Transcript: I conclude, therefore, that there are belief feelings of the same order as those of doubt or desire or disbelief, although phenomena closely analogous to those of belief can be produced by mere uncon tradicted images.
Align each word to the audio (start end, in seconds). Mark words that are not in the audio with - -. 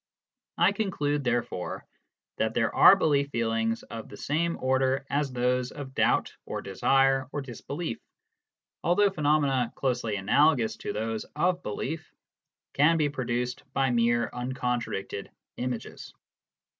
I 0.57 0.71
conclude, 0.71 1.23
therefore, 1.23 1.85
that 2.37 2.55
there 2.55 2.73
are 2.73 2.95
belief 2.95 3.29
feelings 3.29 3.83
of 3.83 4.09
the 4.09 4.17
same 4.17 4.57
order 4.59 5.05
as 5.11 5.31
those 5.31 5.69
of 5.71 5.93
doubt 5.93 6.35
or 6.43 6.63
desire 6.63 7.27
or 7.31 7.39
disbelief, 7.43 7.99
although 8.83 9.11
phenomena 9.11 9.71
closely 9.75 10.15
analogous 10.15 10.75
to 10.77 10.91
those 10.91 11.25
of 11.35 11.61
belief 11.61 12.11
can 12.73 12.97
be 12.97 13.09
produced 13.09 13.61
by 13.73 13.91
mere 13.91 14.31
uncon 14.33 14.79
tradicted 14.81 15.27
images. 15.57 16.11